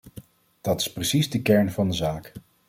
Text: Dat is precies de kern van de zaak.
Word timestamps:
Dat 0.61 0.79
is 0.79 0.91
precies 0.93 1.29
de 1.29 1.41
kern 1.41 1.71
van 1.71 1.87
de 1.89 1.93
zaak. 1.95 2.33